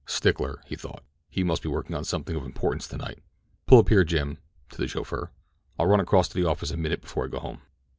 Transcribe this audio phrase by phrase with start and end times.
[0.07, 1.03] "Stickler," he thought.
[1.29, 3.19] "He must be working on something of importance tonight.
[3.67, 4.39] Pull up here, Jim!"
[4.71, 5.29] to the chauffeur.
[5.77, 7.61] "I'll run across to the office a minute before I go home."